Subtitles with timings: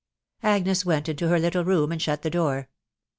[0.41, 2.65] "'Agnes went into her Bttle roma< and skat the ctoer.